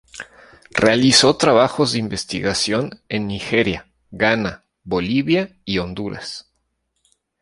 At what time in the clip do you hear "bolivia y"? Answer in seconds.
4.83-5.77